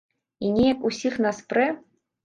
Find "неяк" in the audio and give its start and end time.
0.55-0.89